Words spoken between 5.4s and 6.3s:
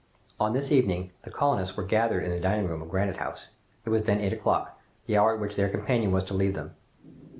their companion was